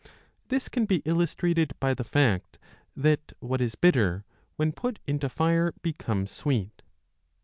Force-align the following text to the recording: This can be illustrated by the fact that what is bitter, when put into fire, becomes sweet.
This 0.47 0.67
can 0.67 0.85
be 0.85 1.03
illustrated 1.05 1.73
by 1.79 1.93
the 1.93 2.03
fact 2.03 2.57
that 2.97 3.33
what 3.39 3.61
is 3.61 3.75
bitter, 3.75 4.25
when 4.55 4.71
put 4.71 4.97
into 5.05 5.29
fire, 5.29 5.75
becomes 5.83 6.31
sweet. 6.31 6.81